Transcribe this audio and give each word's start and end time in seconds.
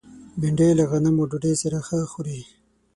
بېنډۍ 0.39 0.69
له 0.79 0.83
غنمو 0.91 1.23
ډوډۍ 1.31 1.53
سره 1.61 1.77
ښه 1.87 1.99
خوري 2.11 2.39